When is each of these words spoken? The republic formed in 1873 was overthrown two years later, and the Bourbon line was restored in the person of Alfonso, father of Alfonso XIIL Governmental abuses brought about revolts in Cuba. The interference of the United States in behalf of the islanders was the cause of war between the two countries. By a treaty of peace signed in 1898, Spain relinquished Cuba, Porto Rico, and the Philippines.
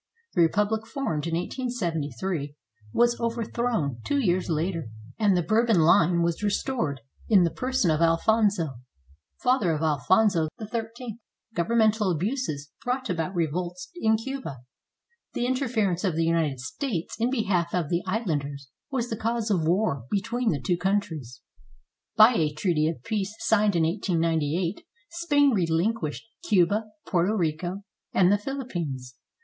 The 0.33 0.41
republic 0.41 0.87
formed 0.87 1.27
in 1.27 1.35
1873 1.35 2.55
was 2.91 3.19
overthrown 3.19 4.01
two 4.03 4.17
years 4.17 4.49
later, 4.49 4.87
and 5.19 5.37
the 5.37 5.43
Bourbon 5.43 5.81
line 5.81 6.23
was 6.23 6.41
restored 6.41 7.01
in 7.29 7.43
the 7.43 7.51
person 7.51 7.91
of 7.91 8.01
Alfonso, 8.01 8.69
father 9.37 9.71
of 9.73 9.83
Alfonso 9.83 10.47
XIIL 10.59 11.17
Governmental 11.53 12.09
abuses 12.09 12.71
brought 12.83 13.11
about 13.11 13.35
revolts 13.35 13.91
in 13.95 14.17
Cuba. 14.17 14.61
The 15.33 15.45
interference 15.45 16.03
of 16.03 16.15
the 16.15 16.25
United 16.25 16.59
States 16.61 17.15
in 17.19 17.29
behalf 17.29 17.71
of 17.75 17.89
the 17.89 18.01
islanders 18.07 18.71
was 18.89 19.11
the 19.11 19.15
cause 19.15 19.51
of 19.51 19.67
war 19.67 20.05
between 20.09 20.49
the 20.49 20.59
two 20.59 20.77
countries. 20.77 21.41
By 22.15 22.33
a 22.33 22.51
treaty 22.51 22.87
of 22.89 23.03
peace 23.03 23.35
signed 23.37 23.75
in 23.75 23.83
1898, 23.83 24.83
Spain 25.11 25.51
relinquished 25.51 26.25
Cuba, 26.41 26.85
Porto 27.05 27.33
Rico, 27.35 27.83
and 28.13 28.31
the 28.31 28.39
Philippines. 28.39 29.15